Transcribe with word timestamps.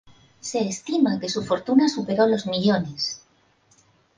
Se 0.39 0.67
estima 0.67 1.19
que 1.19 1.29
su 1.29 1.43
fortuna 1.43 1.87
superó 1.87 2.25
los 2.25 2.47
millones. 2.47 3.23